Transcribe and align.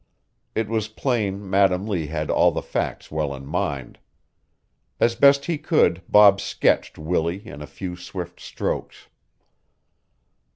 It 0.55 0.67
was 0.67 0.87
plain 0.87 1.47
Madam 1.47 1.85
Lee 1.87 2.07
had 2.07 2.31
all 2.31 2.51
the 2.51 2.63
facts 2.63 3.11
well 3.11 3.35
in 3.35 3.45
mind. 3.45 3.99
As 4.99 5.13
best 5.13 5.45
he 5.45 5.59
could 5.59 6.01
Bob 6.09 6.41
sketched 6.41 6.97
Willie 6.97 7.45
in 7.45 7.61
a 7.61 7.67
few 7.67 7.95
swift 7.95 8.39
strokes. 8.39 9.09